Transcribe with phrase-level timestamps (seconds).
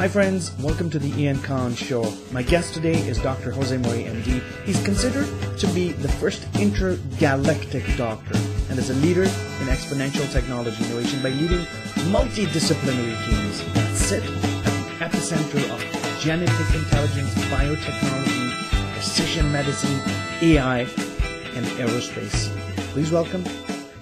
[0.00, 0.50] Hi, friends.
[0.62, 2.10] Welcome to the Ian Khan Show.
[2.32, 3.50] My guest today is Dr.
[3.50, 4.40] Jose Morey, MD.
[4.64, 8.34] He's considered to be the first intergalactic doctor
[8.70, 11.66] and is a leader in exponential technology innovation by leading
[12.08, 20.00] multidisciplinary teams that sit at the epicenter of genetic intelligence, biotechnology, precision medicine,
[20.40, 20.78] AI,
[21.56, 22.48] and aerospace.
[22.94, 23.44] Please welcome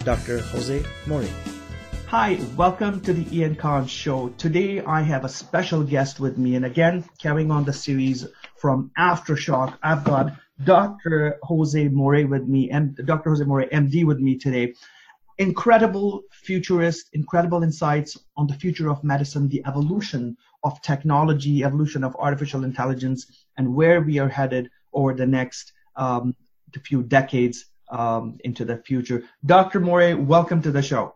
[0.05, 0.43] Dr.
[0.43, 1.29] Jose Morey.
[2.09, 4.31] Hi, welcome to the Ian Khan Show.
[4.39, 8.27] Today I have a special guest with me, and again, carrying on the series
[8.57, 10.33] from Aftershock, I've got
[10.65, 11.39] Dr.
[11.43, 13.29] Jose Morey with me, and Dr.
[13.29, 14.73] Jose Morey, MD, with me today.
[15.37, 20.35] Incredible futurist, incredible insights on the future of medicine, the evolution
[20.65, 23.27] of technology, evolution of artificial intelligence,
[23.59, 26.35] and where we are headed over the next um,
[26.85, 29.25] few decades um, into the future.
[29.45, 29.79] Dr.
[29.79, 31.15] Morey, welcome to the show.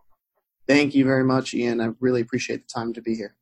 [0.68, 1.80] Thank you very much, Ian.
[1.80, 3.34] I really appreciate the time to be here.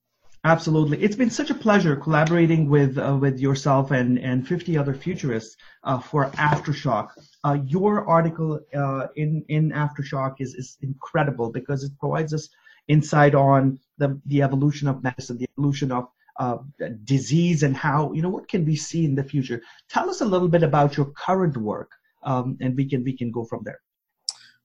[0.45, 4.95] Absolutely, it's been such a pleasure collaborating with uh, with yourself and and 50 other
[4.95, 7.11] futurists uh, for Aftershock.
[7.45, 12.49] Uh, your article uh, in in Aftershock is is incredible because it provides us
[12.89, 16.57] insight on the the evolution of medicine, the evolution of uh,
[17.05, 19.61] disease, and how you know what can we see in the future.
[19.91, 21.91] Tell us a little bit about your current work,
[22.23, 23.81] um, and we can we can go from there.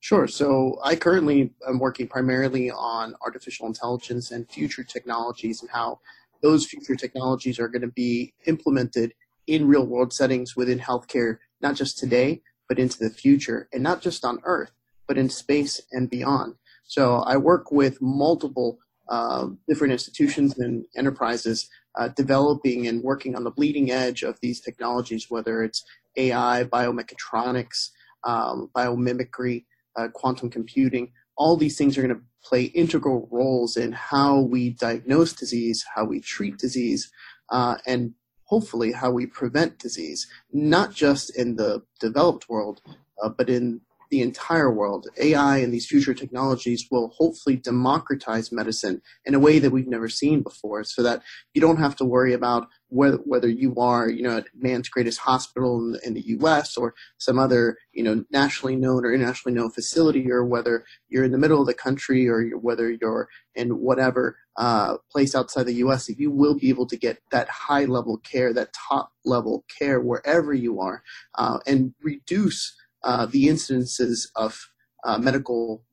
[0.06, 0.28] Sure.
[0.28, 6.00] So I currently am working primarily on artificial intelligence and future technologies and how
[6.44, 9.16] those future technologies are going to be implemented
[9.48, 14.00] in real world settings within healthcare, not just today, but into the future, and not
[14.00, 14.70] just on Earth,
[15.08, 16.54] but in space and beyond.
[16.84, 18.78] So I work with multiple
[19.10, 24.62] uh, different institutions and enterprises uh, developing and working on the bleeding edge of these
[24.62, 25.84] technologies, whether it's
[26.16, 27.90] AI, biomechatronics,
[28.24, 29.64] um, biomimicry,
[29.96, 34.70] uh, quantum computing, all these things are going to play integral roles in how we
[34.72, 37.12] diagnose disease, how we treat disease,
[37.50, 42.82] uh, and hopefully how we prevent disease, not just in the developed world,
[43.22, 45.08] uh, but in the entire world.
[45.18, 50.08] AI and these future technologies will hopefully democratize medicine in a way that we've never
[50.10, 51.24] seen before so that
[51.54, 55.20] you don't have to worry about whether, whether you are, you know, at man's greatest
[55.20, 56.78] hospital in the, in the U.S.
[56.78, 61.34] or some other, you know, nationally known or internationally known facility or whether you're in
[61.34, 65.74] the middle of the country or you're, whether you're in whatever uh, place outside the
[65.74, 66.10] U.S.
[66.10, 70.54] You will be able to get that high level care, that top level care wherever
[70.54, 71.04] you are
[71.36, 74.70] uh, and reduce uh, the incidences of
[75.04, 75.84] uh, medical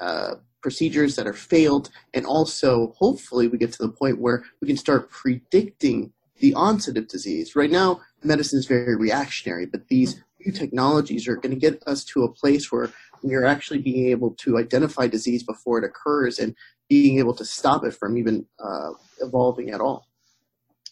[0.00, 4.68] uh, procedures that are failed, and also hopefully we get to the point where we
[4.68, 6.12] can start predicting
[6.42, 7.54] the onset of disease.
[7.54, 12.04] Right now, medicine is very reactionary, but these new technologies are going to get us
[12.06, 12.90] to a place where
[13.22, 16.56] we are actually being able to identify disease before it occurs and
[16.88, 20.08] being able to stop it from even uh, evolving at all.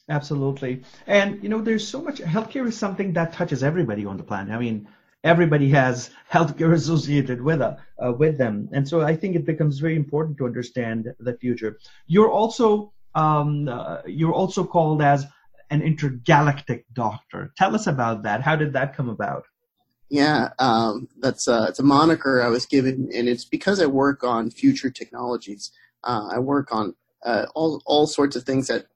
[0.08, 0.82] Absolutely.
[1.08, 4.54] And, you know, there's so much, healthcare is something that touches everybody on the planet.
[4.54, 4.86] I mean,
[5.24, 9.78] everybody has healthcare associated with uh, uh, with them, and so I think it becomes
[9.78, 11.78] very important to understand the future.
[12.06, 15.26] You're also um, uh, you're also called as
[15.70, 17.52] an intergalactic doctor.
[17.56, 18.42] Tell us about that.
[18.42, 19.44] How did that come about?
[20.10, 24.24] Yeah, um, that's uh, it's a moniker I was given, and it's because I work
[24.24, 25.70] on future technologies.
[26.02, 26.94] Uh, I work on
[27.24, 28.86] uh, all all sorts of things that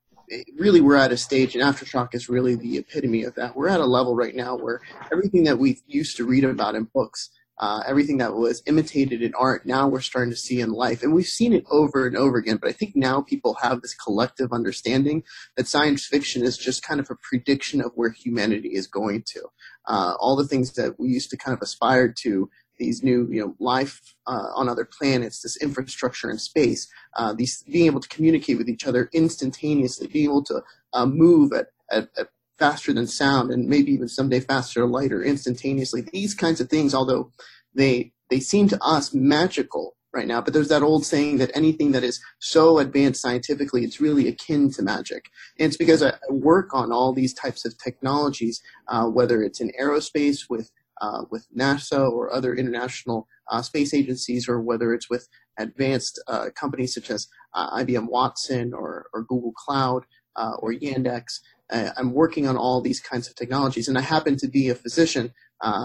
[0.58, 3.54] really we're at a stage, and Aftershock is really the epitome of that.
[3.54, 4.80] We're at a level right now where
[5.12, 9.32] everything that we used to read about in books, uh, everything that was imitated in
[9.34, 11.02] art, now we're starting to see in life.
[11.02, 13.94] And we've seen it over and over again, but I think now people have this
[13.94, 15.22] collective understanding
[15.56, 19.42] that science fiction is just kind of a prediction of where humanity is going to.
[19.86, 22.48] Uh, all the things that we used to kind of aspire to
[22.78, 27.62] these new you know life uh, on other planets, this infrastructure in space, uh, these
[27.64, 30.62] being able to communicate with each other instantaneously, being able to
[30.92, 32.28] uh, move at, at, at,
[32.58, 36.02] faster than sound, and maybe even someday faster or lighter instantaneously.
[36.12, 37.30] These kinds of things, although
[37.74, 41.92] they they seem to us magical right now, but there's that old saying that anything
[41.92, 45.28] that is so advanced scientifically, it's really akin to magic.
[45.58, 49.72] And it's because I work on all these types of technologies, uh, whether it's in
[49.80, 50.70] aerospace with
[51.00, 55.28] uh, with NASA or other international uh, space agencies, or whether it's with
[55.58, 60.04] advanced uh, companies such as uh, IBM Watson or, or Google Cloud
[60.36, 61.40] uh, or Yandex.
[61.70, 64.74] Uh, I'm working on all these kinds of technologies, and I happen to be a
[64.74, 65.32] physician,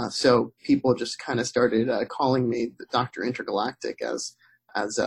[0.09, 4.35] so people just kind of started calling me the Doctor Intergalactic as
[4.75, 4.99] as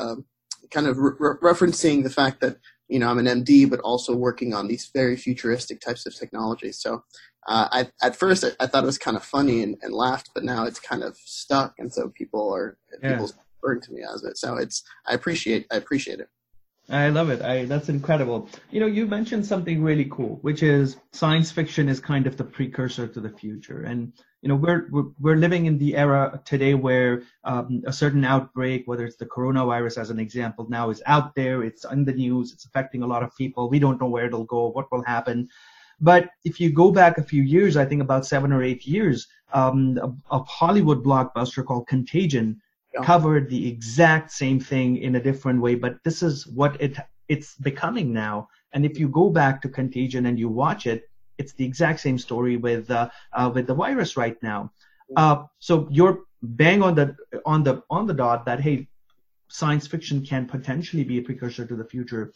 [0.71, 2.57] kind of re- referencing the fact that
[2.89, 6.79] you know I'm an MD, but also working on these very futuristic types of technologies.
[6.81, 7.05] So
[7.47, 10.31] uh, I, at first I, I, thought it was kind of funny and, and, laughed,
[10.33, 13.13] but now it's kind of stuck, and so people are yeah.
[13.13, 13.31] people
[13.63, 14.37] referring to me as it.
[14.37, 16.29] So it's I appreciate I appreciate it.
[16.91, 17.41] I love it.
[17.43, 18.49] I, that's incredible.
[18.71, 22.45] You know, you mentioned something really cool, which is science fiction is kind of the
[22.45, 23.83] precursor to the future.
[23.85, 24.13] And,
[24.43, 28.83] you know, we're, we're, we're living in the era today where um, a certain outbreak,
[28.87, 32.53] whether it's the coronavirus as an example now is out there, it's in the news,
[32.53, 33.71] it's affecting a lot of people.
[33.71, 35.49] We don't know where it'll go, what will happen.
[36.01, 39.29] But if you go back a few years, I think about seven or eight years,
[39.53, 42.61] um, a, a Hollywood blockbuster called Contagion.
[43.03, 46.97] Covered the exact same thing in a different way, but this is what it
[47.29, 48.49] it's becoming now.
[48.73, 51.09] And if you go back to Contagion and you watch it,
[51.39, 54.73] it's the exact same story with uh, uh, with the virus right now.
[55.17, 57.17] Uh, so you're bang on the
[57.47, 58.89] on the on the dot that hey,
[59.49, 62.33] science fiction can potentially be a precursor to the future.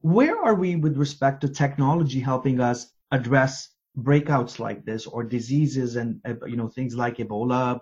[0.00, 5.96] Where are we with respect to technology helping us address breakouts like this or diseases
[5.96, 7.80] and uh, you know things like Ebola,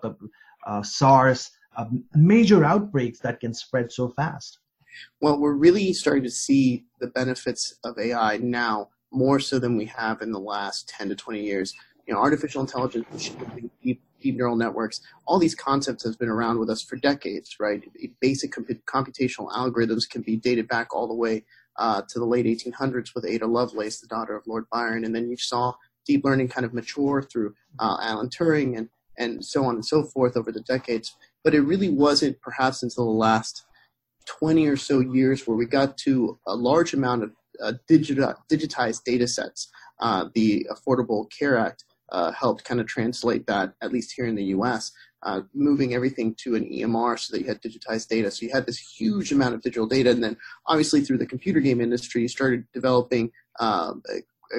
[0.65, 1.51] uh, SARS,
[2.13, 4.59] major outbreaks that can spread so fast?
[5.21, 9.85] Well, we're really starting to see the benefits of AI now more so than we
[9.85, 11.73] have in the last 10 to 20 years.
[12.07, 13.31] You know, artificial intelligence,
[13.81, 17.83] deep, deep neural networks, all these concepts have been around with us for decades, right?
[18.19, 21.45] Basic computational algorithms can be dated back all the way
[21.77, 25.29] uh, to the late 1800s with Ada Lovelace, the daughter of Lord Byron, and then
[25.29, 25.73] you saw
[26.05, 30.03] deep learning kind of mature through uh, Alan Turing and and so on and so
[30.03, 31.15] forth over the decades.
[31.43, 33.65] But it really wasn't perhaps until the last
[34.25, 37.31] 20 or so years where we got to a large amount of
[37.61, 39.69] uh, digita- digitized data sets.
[39.99, 44.35] Uh, the Affordable Care Act uh, helped kind of translate that, at least here in
[44.35, 44.91] the US,
[45.23, 48.29] uh, moving everything to an EMR so that you had digitized data.
[48.29, 50.11] So you had this huge amount of digital data.
[50.11, 50.37] And then
[50.67, 53.93] obviously through the computer game industry, you started developing uh,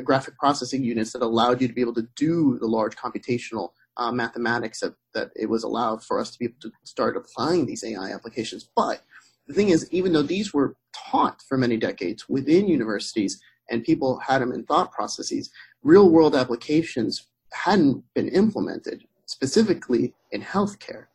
[0.02, 4.12] graphic processing units that allowed you to be able to do the large computational uh,
[4.12, 7.85] mathematics that, that it was allowed for us to be able to start applying these
[7.85, 8.69] AI applications.
[8.75, 9.02] But
[9.46, 14.19] the thing is, even though these were taught for many decades within universities and people
[14.19, 15.50] had them in thought processes,
[15.82, 21.06] real world applications hadn't been implemented specifically in healthcare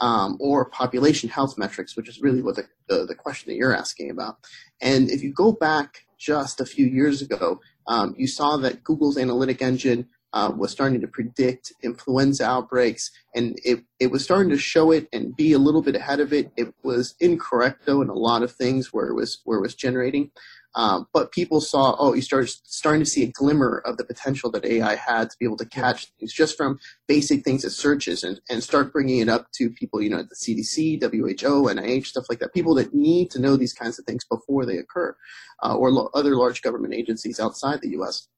[0.00, 3.76] um, or population health metrics, which is really what the, the, the, question that you're
[3.76, 4.38] asking about.
[4.80, 9.18] And if you go back just a few years ago, um, you saw that Google's
[9.18, 14.58] analytic engine uh, was starting to predict influenza outbreaks, and it, it was starting to
[14.58, 16.50] show it and be a little bit ahead of it.
[16.56, 19.74] It was incorrect though in a lot of things where it was where it was
[19.74, 20.30] generating,
[20.74, 24.50] um, but people saw oh you started starting to see a glimmer of the potential
[24.52, 28.22] that AI had to be able to catch things just from basic things as searches
[28.22, 32.06] and and start bringing it up to people you know at the CDC, WHO, NIH,
[32.06, 32.54] stuff like that.
[32.54, 35.14] People that need to know these kinds of things before they occur,
[35.62, 38.28] uh, or lo- other large government agencies outside the U.S.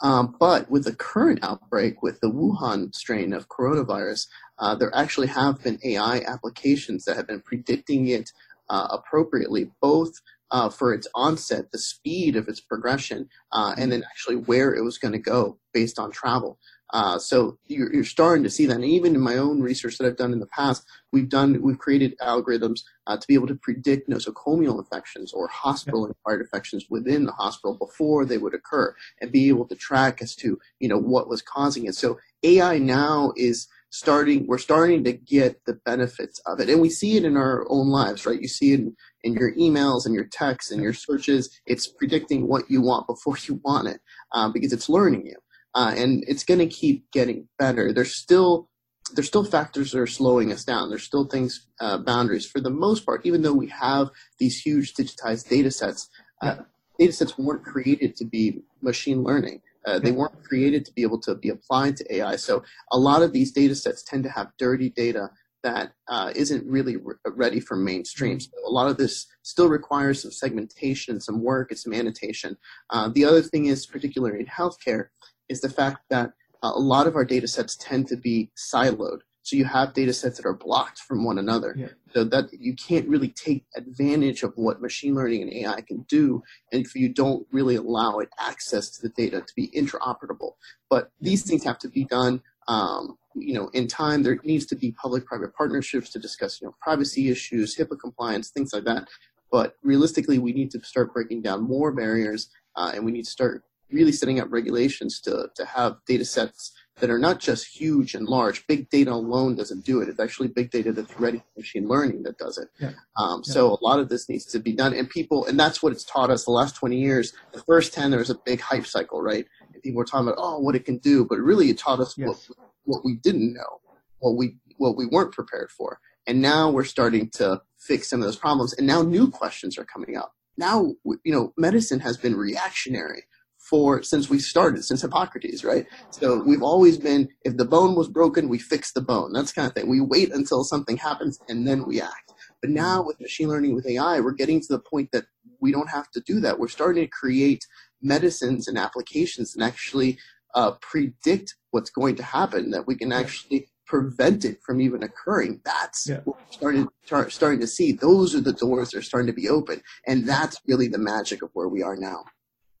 [0.00, 4.26] Um, but with the current outbreak with the Wuhan strain of coronavirus,
[4.58, 8.30] uh, there actually have been AI applications that have been predicting it
[8.68, 10.12] uh, appropriately, both
[10.50, 14.82] uh, for its onset, the speed of its progression, uh, and then actually where it
[14.82, 16.58] was going to go based on travel.
[16.92, 18.74] Uh, so you're, you're, starting to see that.
[18.74, 21.78] And even in my own research that I've done in the past, we've done we've
[21.78, 27.32] created algorithms uh, to be able to predict nosocomial infections or hospital-acquired infections within the
[27.32, 31.28] hospital before they would occur, and be able to track as to you know what
[31.28, 31.94] was causing it.
[31.94, 34.46] So AI now is starting.
[34.46, 37.88] We're starting to get the benefits of it, and we see it in our own
[37.88, 38.40] lives, right?
[38.40, 41.48] You see it in, in your emails and your texts and your searches.
[41.64, 44.00] It's predicting what you want before you want it
[44.32, 45.36] um, because it's learning you
[45.74, 47.92] uh, and it's going to keep getting better.
[47.92, 48.68] There's still
[49.14, 50.88] there's still factors that are slowing us down.
[50.88, 53.26] There's still things uh, boundaries for the most part.
[53.26, 56.08] Even though we have these huge digitized data sets,
[56.40, 56.56] uh,
[56.98, 59.60] data sets weren't created to be machine learning.
[59.84, 62.36] Uh, they weren't created to be able to be applied to AI.
[62.36, 62.62] So
[62.92, 65.30] a lot of these data sets tend to have dirty data
[65.62, 68.40] that uh, not really re- ready for mainstream.
[68.40, 72.56] So a lot of this still requires some segmentation, some work, and some annotation.
[72.90, 75.08] Uh, the other thing is, particularly in healthcare,
[75.52, 76.32] is the fact that
[76.62, 79.20] uh, a lot of our data sets tend to be siloed.
[79.44, 81.74] So you have data sets that are blocked from one another.
[81.76, 81.88] Yeah.
[82.14, 86.42] So that you can't really take advantage of what machine learning and AI can do
[86.70, 90.52] and if you don't really allow it access to the data to be interoperable.
[90.88, 94.76] But these things have to be done um, you know, in time, there needs to
[94.76, 99.08] be public-private partnerships to discuss, you know, privacy issues, HIPAA compliance, things like that.
[99.50, 103.30] But realistically, we need to start breaking down more barriers, uh, and we need to
[103.30, 108.14] start really setting up regulations to, to have data sets that are not just huge
[108.14, 108.66] and large.
[108.66, 110.08] Big data alone doesn't do it.
[110.08, 112.68] It's actually big data that's ready for machine learning that does it.
[112.78, 112.92] Yeah.
[113.16, 113.52] Um, yeah.
[113.52, 114.94] So a lot of this needs to be done.
[114.94, 117.32] And people, and that's what it's taught us the last 20 years.
[117.52, 119.46] The first 10, there was a big hype cycle, right?
[119.72, 121.24] And people were talking about, oh, what it can do.
[121.24, 122.28] But really, it taught us yes.
[122.28, 123.80] what, what we didn't know,
[124.18, 125.98] what we, what we weren't prepared for.
[126.26, 128.74] And now we're starting to fix some of those problems.
[128.74, 130.34] And now new questions are coming up.
[130.56, 133.24] Now, you know, medicine has been reactionary
[133.68, 135.86] for since we started, since Hippocrates, right?
[136.10, 139.32] So we've always been, if the bone was broken, we fix the bone.
[139.32, 139.88] That's kind of thing.
[139.88, 142.32] We wait until something happens and then we act.
[142.60, 145.24] But now with machine learning, with AI, we're getting to the point that
[145.60, 146.58] we don't have to do that.
[146.58, 147.64] We're starting to create
[148.00, 150.18] medicines and applications and actually
[150.54, 155.60] uh, predict what's going to happen, that we can actually prevent it from even occurring.
[155.64, 156.20] That's yeah.
[156.24, 157.92] what we're starting, start, starting to see.
[157.92, 159.82] Those are the doors that are starting to be open.
[160.06, 162.24] And that's really the magic of where we are now.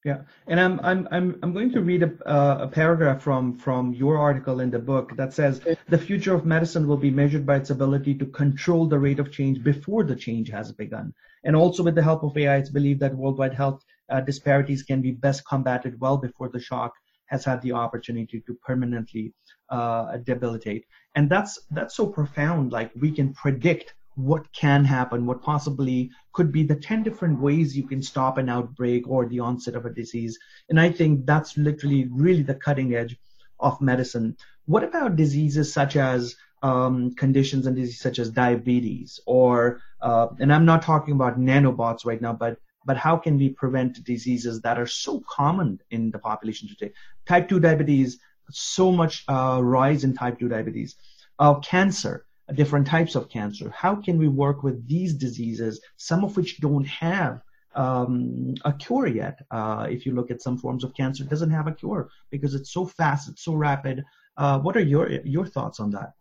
[0.04, 3.94] Yeah, and I'm I'm I'm I'm going to read a, uh, a paragraph from from
[3.94, 7.56] your article in the book that says the future of medicine will be measured by
[7.56, 11.84] its ability to control the rate of change before the change has begun, and also
[11.84, 15.44] with the help of AI, it's believed that worldwide health uh, disparities can be best
[15.44, 16.92] combated well before the shock
[17.26, 19.32] has had the opportunity to permanently
[19.70, 20.84] uh, debilitate.
[21.14, 22.72] And that's that's so profound.
[22.72, 27.76] Like we can predict what can happen, what possibly could be the 10 different ways
[27.76, 30.38] you can stop an outbreak or the onset of a disease.
[30.68, 33.16] And I think that's literally really the cutting edge
[33.60, 34.36] of medicine.
[34.66, 40.52] What about diseases such as um, conditions and diseases such as diabetes or, uh, and
[40.52, 44.78] I'm not talking about nanobots right now, but but how can we prevent diseases that
[44.78, 46.92] are so common in the population today?
[47.26, 48.18] Type 2 diabetes,
[48.50, 50.96] so much uh, rise in type 2 diabetes.
[51.38, 53.70] Uh, cancer, different types of cancer.
[53.70, 57.42] How can we work with these diseases, some of which don't have
[57.74, 59.40] um, a cure yet?
[59.50, 62.72] Uh, if you look at some forms of cancer, doesn't have a cure because it's
[62.72, 64.04] so fast, it's so rapid.
[64.36, 66.12] Uh, what are your your thoughts on that?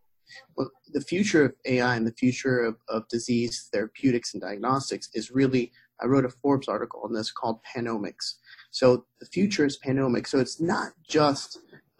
[0.55, 5.31] Well, the future of AI and the future of, of disease therapeutics and diagnostics is
[5.31, 5.71] really.
[6.03, 8.37] I wrote a Forbes article on this called Panomics.
[8.71, 10.29] So the future is panomics.
[10.29, 11.59] So it's not just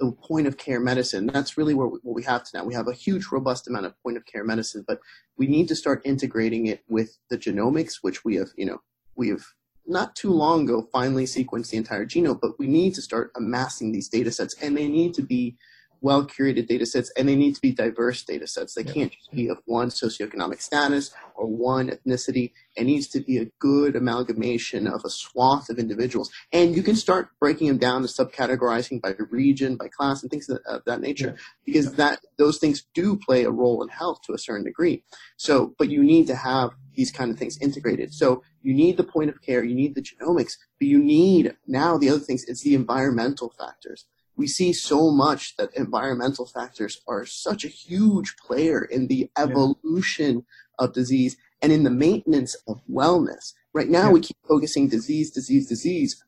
[0.10, 1.28] point of care medicine.
[1.28, 2.64] That's really where we, what we have to now.
[2.64, 5.00] We have a huge, robust amount of point of care medicine, but
[5.38, 8.82] we need to start integrating it with the genomics, which we have, you know,
[9.16, 9.44] we have
[9.86, 13.92] not too long ago finally sequenced the entire genome, but we need to start amassing
[13.92, 15.58] these data sets and they need to be
[16.02, 18.74] well curated data sets and they need to be diverse data sets.
[18.74, 18.94] They yeah.
[18.94, 22.52] can't just be of one socioeconomic status or one ethnicity.
[22.76, 26.32] It needs to be a good amalgamation of a swath of individuals.
[26.52, 30.50] And you can start breaking them down to subcategorizing by region, by class, and things
[30.50, 31.44] of that, of that nature, yeah.
[31.66, 31.98] because yeah.
[31.98, 35.04] that those things do play a role in health to a certain degree.
[35.38, 38.14] So, but you need to have these kind of things integrated.
[38.14, 41.98] So you need the point of care, you need the genomics, but you need now
[41.98, 44.06] the other things, it's the environmental factors
[44.42, 50.34] we see so much that environmental factors are such a huge player in the evolution
[50.38, 50.84] yeah.
[50.84, 53.54] of disease and in the maintenance of wellness.
[53.72, 54.14] Right now, yeah.
[54.14, 56.24] we keep focusing disease, disease, disease,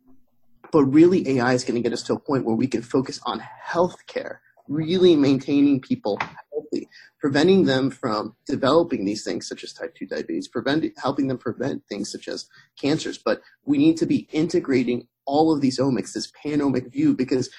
[0.71, 3.19] but really AI is going to get us to a point where we can focus
[3.25, 6.19] on healthcare, really maintaining people
[6.51, 6.87] healthy,
[7.19, 11.83] preventing them from developing these things such as type 2 diabetes, preventing, helping them prevent
[11.87, 12.45] things such as
[12.79, 13.17] cancers.
[13.17, 17.49] But we need to be integrating all of these omics, this panomic view, because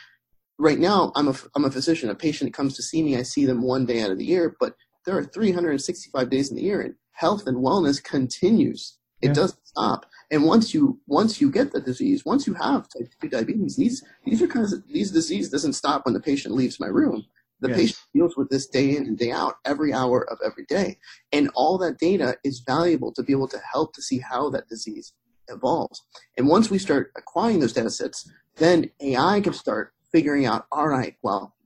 [0.58, 2.10] right now I'm a, I'm a physician.
[2.10, 4.56] A patient comes to see me, I see them one day out of the year,
[4.60, 4.74] but
[5.06, 8.98] there are 365 days in the year and health and wellness continues.
[9.22, 9.34] It yeah.
[9.34, 10.06] doesn't stop.
[10.30, 14.04] And once you once you get the disease, once you have type 2 diabetes, these
[14.24, 17.24] these are kind of these disease doesn't stop when the patient leaves my room.
[17.60, 17.78] The yes.
[17.78, 20.98] patient deals with this day in and day out, every hour of every day.
[21.32, 24.68] And all that data is valuable to be able to help to see how that
[24.68, 25.14] disease
[25.48, 26.02] evolves.
[26.36, 30.86] And once we start acquiring those data sets, then AI can start figuring out, all
[30.86, 31.56] right, well,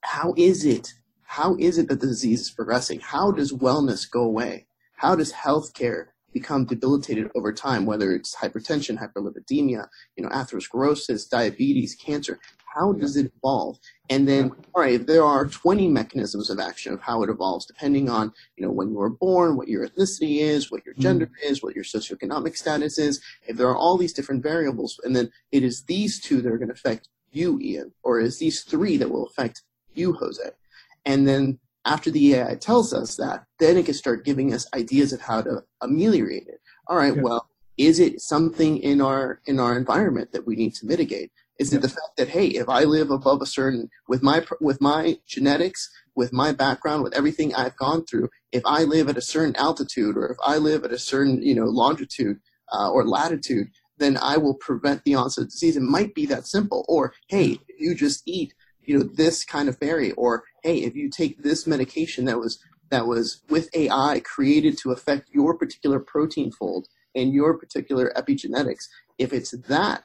[0.00, 0.94] how is it?
[1.24, 3.00] How is it that the disease is progressing?
[3.00, 4.64] How does wellness go away?
[4.96, 11.94] How does healthcare become debilitated over time, whether it's hypertension, hyperlipidemia, you know, atherosclerosis, diabetes,
[11.94, 12.40] cancer?
[12.74, 13.76] How does it evolve?
[14.08, 18.08] And then, all right, there are 20 mechanisms of action of how it evolves, depending
[18.08, 21.50] on, you know, when you were born, what your ethnicity is, what your gender mm.
[21.50, 23.20] is, what your socioeconomic status is.
[23.46, 26.56] If there are all these different variables, and then it is these two that are
[26.56, 29.62] going to affect you, Ian, or is these three that will affect
[29.94, 30.50] you, Jose?
[31.04, 35.12] And then after the AI tells us that, then it can start giving us ideas
[35.12, 36.60] of how to ameliorate it.
[36.86, 37.22] All right, yeah.
[37.22, 41.32] well, is it something in our in our environment that we need to mitigate?
[41.58, 41.78] Is yeah.
[41.78, 45.18] it the fact that hey, if I live above a certain with my with my
[45.26, 49.56] genetics, with my background, with everything I've gone through, if I live at a certain
[49.56, 52.38] altitude or if I live at a certain you know longitude
[52.72, 53.68] uh, or latitude,
[54.02, 55.76] then I will prevent the onset of disease.
[55.76, 56.84] It might be that simple.
[56.88, 60.94] Or, hey, if you just eat, you know, this kind of berry, or hey, if
[60.94, 62.58] you take this medication that was
[62.90, 68.84] that was with AI created to affect your particular protein fold and your particular epigenetics,
[69.18, 70.04] if it's that,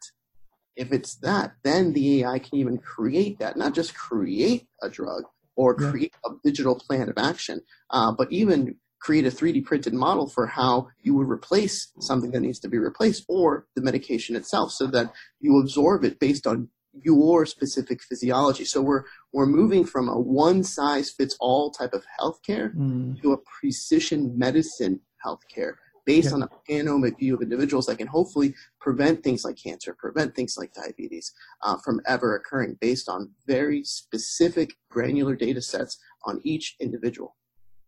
[0.78, 5.24] if it's that, then the AI can even create that, not just create a drug
[5.58, 10.28] or create a digital plan of action, uh, but even create a 3D printed model
[10.28, 14.72] for how you would replace something that needs to be replaced or the medication itself
[14.72, 16.70] so that you absorb it based on
[17.04, 18.66] your specific physiology.
[18.66, 23.22] So we're we're moving from a one size fits all type of healthcare mm.
[23.22, 25.74] to a precision medicine healthcare
[26.06, 26.36] based yeah.
[26.36, 30.56] on a panomic view of individuals that can hopefully prevent things like cancer, prevent things
[30.58, 36.76] like diabetes uh, from ever occurring based on very specific granular data sets on each
[36.80, 37.36] individual.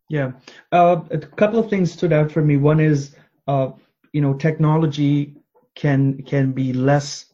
[0.09, 0.31] Yeah,
[0.71, 2.57] uh, a couple of things stood out for me.
[2.57, 3.15] One is,
[3.47, 3.71] uh,
[4.11, 5.35] you know, technology
[5.75, 7.25] can can be less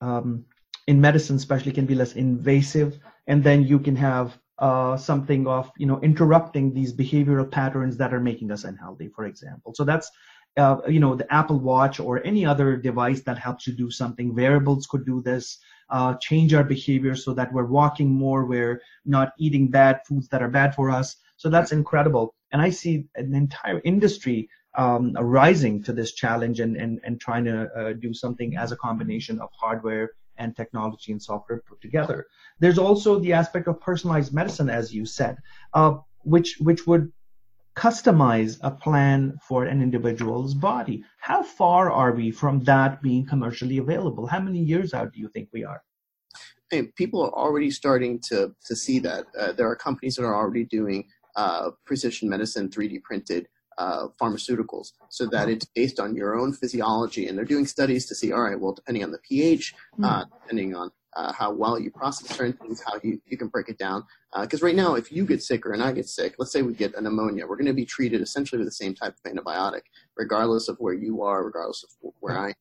[0.00, 0.44] um,
[0.86, 5.70] in medicine, especially, can be less invasive, and then you can have uh, something of
[5.78, 9.74] you know interrupting these behavioral patterns that are making us unhealthy, for example.
[9.74, 10.10] So that's
[10.56, 14.34] uh, you know the Apple Watch or any other device that helps you do something.
[14.34, 15.58] Wearables could do this.
[15.90, 20.42] Uh, change our behavior so that we're walking more, we're not eating bad foods that
[20.42, 21.16] are bad for us.
[21.36, 22.34] So that's incredible.
[22.52, 27.68] And I see an entire industry um, to this challenge and, and, and trying to
[27.74, 32.26] uh, do something as a combination of hardware and technology and software put together.
[32.60, 35.38] There's also the aspect of personalized medicine, as you said,
[35.74, 37.12] uh, which which would
[37.78, 41.04] customize a plan for an individual's body.
[41.18, 44.26] How far are we from that being commercially available?
[44.26, 45.80] How many years out do you think we are?
[46.70, 49.26] Hey, people are already starting to to see that.
[49.38, 51.04] Uh, there are companies that are already doing
[51.36, 53.46] uh, precision medicine 3D printed
[53.78, 57.28] uh, pharmaceuticals so that it's based on your own physiology.
[57.28, 60.74] And they're doing studies to see, all right, well, depending on the pH, uh, depending
[60.74, 64.04] on uh, how well you process certain things, how you, you can break it down.
[64.40, 66.62] Because uh, right now, if you get sick or and I get sick, let's say
[66.62, 69.32] we get a pneumonia, we're going to be treated essentially with the same type of
[69.32, 69.82] antibiotic,
[70.16, 72.54] regardless of where you are, regardless of where I am.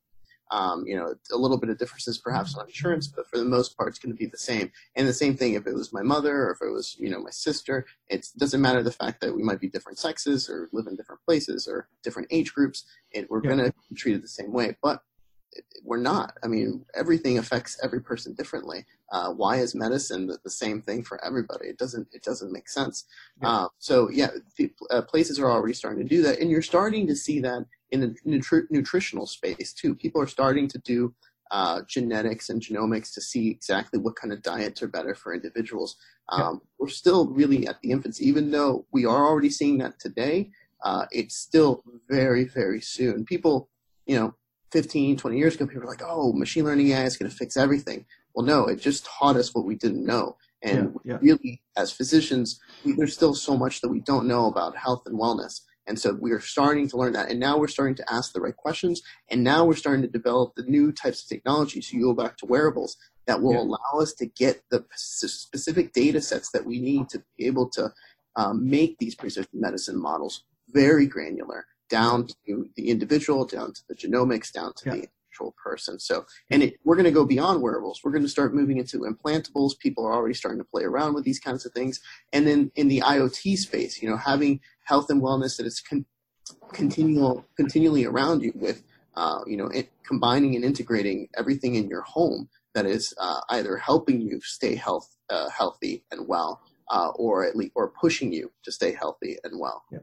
[0.49, 3.75] Um, you know, a little bit of differences perhaps on insurance, but for the most
[3.75, 4.71] part, it's going to be the same.
[4.95, 7.19] And the same thing if it was my mother or if it was, you know,
[7.19, 7.85] my sister.
[8.07, 11.21] It doesn't matter the fact that we might be different sexes or live in different
[11.25, 12.85] places or different age groups.
[13.11, 13.55] It, we're yeah.
[13.55, 14.77] going to be treated the same way.
[14.81, 15.01] But
[15.83, 16.37] we're not.
[16.43, 18.85] I mean, everything affects every person differently.
[19.11, 21.67] Uh, why is medicine the, the, same thing for everybody?
[21.67, 22.07] It doesn't.
[22.11, 23.05] It doesn't make sense.
[23.41, 23.49] Yeah.
[23.49, 24.29] Uh, so yeah,
[24.91, 28.01] uh, places are already starting to do that, and you're starting to see that in
[28.01, 29.95] the nutri- nutritional space too.
[29.95, 31.13] People are starting to do
[31.51, 35.95] uh, genetics and genomics to see exactly what kind of diets are better for individuals.
[36.29, 36.69] Um, yeah.
[36.79, 40.51] We're still really at the infancy, even though we are already seeing that today.
[40.83, 43.25] Uh, it's still very, very soon.
[43.25, 43.69] People,
[44.05, 44.35] you know,
[44.71, 47.57] 15, 20 years ago, people were like, oh, machine learning AI is going to fix
[47.57, 48.05] everything.
[48.33, 50.37] Well, no, it just taught us what we didn't know.
[50.61, 51.19] And yeah, yeah.
[51.21, 55.19] really, as physicians, we, there's still so much that we don't know about health and
[55.19, 55.61] wellness.
[55.87, 57.29] And so we are starting to learn that.
[57.29, 59.01] And now we're starting to ask the right questions.
[59.31, 61.81] And now we're starting to develop the new types of technology.
[61.81, 63.61] So you go back to wearables that will yeah.
[63.61, 67.93] allow us to get the specific data sets that we need to be able to
[68.35, 73.95] um, make these precision medicine models very granular down to the individual, down to the
[73.95, 74.95] genomics, down to yeah.
[74.95, 75.99] the actual person.
[75.99, 78.01] So, and it, we're going to go beyond wearables.
[78.03, 79.77] We're going to start moving into implantables.
[79.79, 81.99] People are already starting to play around with these kinds of things.
[82.33, 86.05] And then in the IoT space, you know, having health and wellness that is con-
[86.73, 88.83] continual, continually around you with,
[89.15, 93.77] uh, you know, it, combining and integrating everything in your home that is uh, either
[93.77, 98.51] helping you stay health, uh, healthy and well, uh, or at least, or pushing you
[98.63, 99.83] to stay healthy and well.
[99.91, 99.99] Yeah.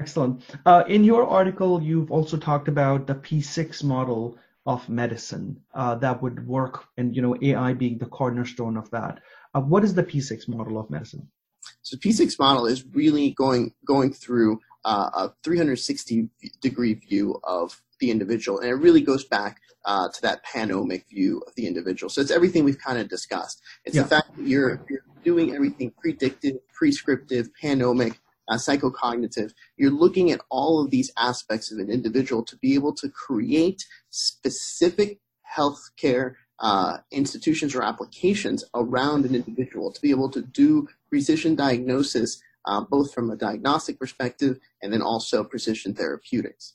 [0.00, 0.42] Excellent.
[0.64, 6.22] Uh, in your article, you've also talked about the P6 model of medicine uh, that
[6.22, 9.20] would work, and you know AI being the cornerstone of that.
[9.54, 11.28] Uh, what is the P6 model of medicine?
[11.82, 16.28] So P6 model is really going going through uh, a 360
[16.62, 21.42] degree view of the individual, and it really goes back uh, to that panomic view
[21.46, 22.08] of the individual.
[22.08, 23.62] So it's everything we've kind of discussed.
[23.84, 24.02] It's yeah.
[24.02, 28.16] the fact that you're, you're doing everything predictive, prescriptive, panomic,
[28.50, 32.92] uh, psychocognitive, you're looking at all of these aspects of an individual to be able
[32.94, 35.20] to create specific
[35.56, 42.42] healthcare uh, institutions or applications around an individual to be able to do precision diagnosis,
[42.66, 46.74] uh, both from a diagnostic perspective and then also precision therapeutics.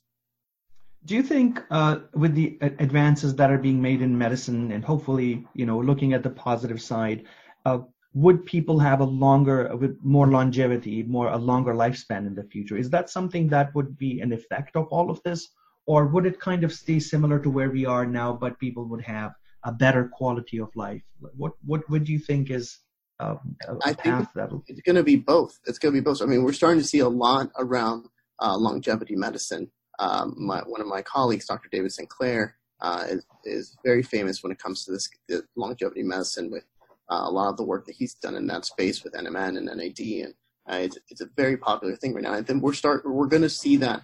[1.05, 5.45] Do you think, uh, with the advances that are being made in medicine, and hopefully,
[5.53, 7.25] you know, looking at the positive side,
[7.63, 7.79] uh,
[8.15, 12.77] would people have a longer with more longevity more a longer lifespan in the future
[12.77, 15.49] is that something that would be an effect of all of this
[15.85, 19.03] or would it kind of stay similar to where we are now but people would
[19.03, 19.33] have
[19.65, 21.03] a better quality of life
[21.35, 22.79] what what would you think is
[23.19, 24.27] um, I think
[24.67, 25.57] it's going to be both.
[25.65, 26.21] It's going to be both.
[26.21, 28.07] I mean, we're starting to see a lot around
[28.41, 29.71] uh, longevity medicine.
[29.99, 31.69] Um, my, one of my colleagues, Dr.
[31.71, 35.09] David Sinclair, uh, is, is very famous when it comes to this
[35.55, 36.65] longevity medicine with
[37.09, 39.65] uh, a lot of the work that he's done in that space with NMN and
[39.65, 40.33] NAD and
[40.67, 42.33] Uh, it's, it's a very popular thing right now.
[42.33, 44.01] And then we're start we're going to see that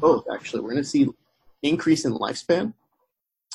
[0.00, 0.24] both.
[0.32, 1.08] Actually, we're going to see
[1.62, 2.72] increase in lifespan,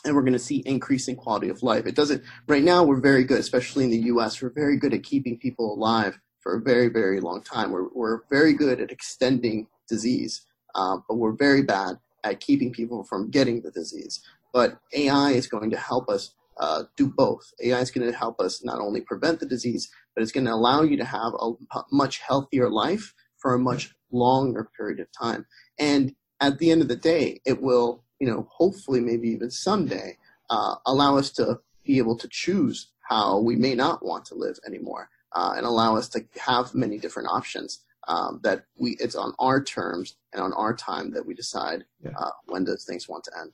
[0.05, 1.87] and we're going to see increase in quality of life.
[1.87, 2.83] It doesn't right now.
[2.83, 4.41] We're very good, especially in the U.S.
[4.41, 7.71] We're very good at keeping people alive for a very very long time.
[7.71, 13.03] We're we're very good at extending disease, uh, but we're very bad at keeping people
[13.03, 14.21] from getting the disease.
[14.53, 17.53] But AI is going to help us uh, do both.
[17.63, 20.53] AI is going to help us not only prevent the disease, but it's going to
[20.53, 21.51] allow you to have a
[21.91, 25.45] much healthier life for a much longer period of time.
[25.79, 30.17] And at the end of the day, it will, you know, hopefully, maybe even someday,
[30.49, 34.57] uh, allow us to be able to choose how we may not want to live
[34.65, 37.79] anymore, uh, and allow us to have many different options.
[38.05, 42.11] Um, that we it's on our terms and on our time that we decide yeah.
[42.17, 43.53] uh, when those things want to end.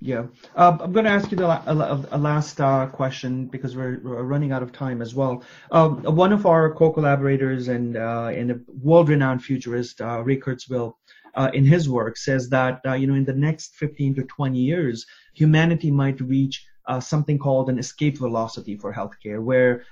[0.00, 3.98] Yeah, uh, I'm going to ask you the, a, a last uh, question because we're,
[4.04, 5.42] we're, running out of time as well.
[5.70, 10.92] Um, one of our co-collaborators and uh, and a world-renowned futurist, uh, Ray Kurzweil,
[11.34, 14.58] uh, in his work says that uh, you know in the next 15 to 20
[14.58, 16.66] years, humanity might reach
[17.00, 19.82] something called an escape velocity for healthcare, where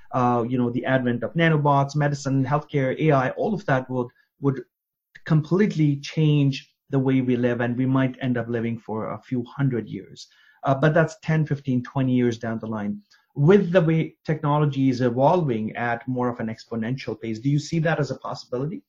[0.47, 4.61] you know the advent of nanobots, medicine, healthcare, AI, all of that would would
[5.25, 9.43] completely change the way we live, and we might end up living for a few
[9.43, 10.27] hundred years.
[10.63, 13.01] Uh, but that's 10, 15, 20 years down the line.
[13.35, 17.79] With the way technology is evolving at more of an exponential pace, do you see
[17.79, 18.81] that as a possibility?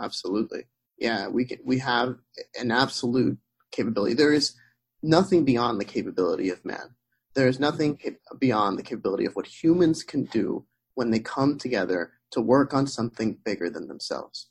[0.00, 0.64] Absolutely.
[0.98, 2.16] Yeah, we can, we have
[2.60, 3.38] an absolute
[3.70, 4.14] capability.
[4.14, 4.54] There is
[5.02, 6.94] nothing beyond the capability of man.
[7.34, 7.98] There is nothing
[8.38, 12.86] beyond the capability of what humans can do when they come together to work on
[12.86, 14.48] something bigger than themselves.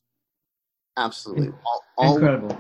[0.98, 1.52] Absolutely.
[1.66, 2.58] All, all Incredible.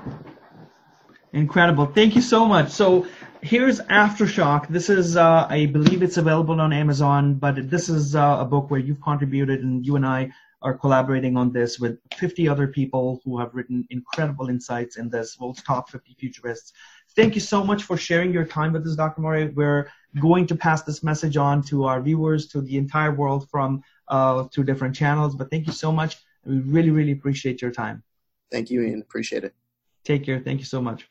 [1.34, 1.86] Incredible.
[1.88, 2.69] Thank you so much.
[2.69, 3.08] So
[3.41, 4.67] here's Aftershock.
[4.67, 8.69] This is, uh, I believe it's available on Amazon, but this is uh, a book
[8.69, 13.19] where you've contributed and you and I are collaborating on this with 50 other people
[13.26, 16.72] who have written incredible insights in this world's top 50 futurists.
[17.15, 19.22] Thank you so much for sharing your time with us, Dr.
[19.22, 19.50] Morey.
[19.50, 19.89] We're
[20.22, 24.46] going to pass this message on to our viewers, to the entire world from uh,
[24.46, 25.36] through different channels.
[25.36, 26.17] But thank you so much.
[26.46, 28.04] We really, really appreciate your time.
[28.54, 29.02] Thank you, Ian.
[29.02, 29.56] Appreciate it.
[30.04, 30.39] Take care.
[30.39, 31.10] Thank you so much.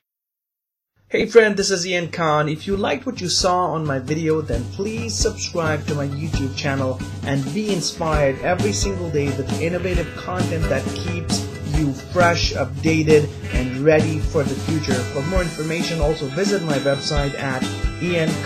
[1.08, 2.48] Hey friend, this is Ian Khan.
[2.48, 6.56] If you liked what you saw on my video, then please subscribe to my YouTube
[6.56, 11.44] channel and be inspired every single day with innovative content that keeps
[11.76, 14.94] you fresh, updated, and ready for the future.
[15.12, 17.62] For more information, also visit my website at
[18.00, 18.42] iankhan.com